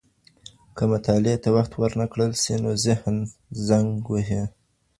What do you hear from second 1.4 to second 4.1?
ته وخت ورنه کړل سي نو ذهن زنګ